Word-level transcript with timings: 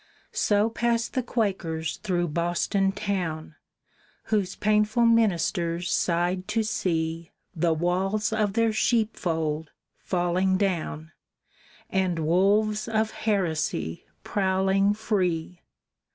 So 0.33 0.67
passed 0.71 1.13
the 1.13 1.21
Quakers 1.21 1.97
through 1.97 2.29
Boston 2.29 2.91
town, 2.91 3.53
Whose 4.33 4.55
painful 4.55 5.05
ministers 5.05 5.91
sighed 5.91 6.47
to 6.47 6.63
see 6.63 7.29
The 7.55 7.71
walls 7.75 8.33
of 8.33 8.53
their 8.53 8.73
sheep 8.73 9.15
fold 9.15 9.69
falling 9.99 10.57
down, 10.57 11.11
And 11.91 12.17
wolves 12.17 12.87
of 12.87 13.11
heresy 13.11 14.05
prowling 14.23 14.95
free. 14.95 15.61